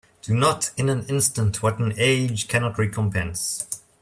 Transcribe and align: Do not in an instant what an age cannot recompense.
Do 0.23 0.33
not 0.33 0.71
in 0.77 0.89
an 0.89 1.05
instant 1.09 1.61
what 1.61 1.77
an 1.77 1.93
age 1.95 2.47
cannot 2.47 2.79
recompense. 2.79 3.79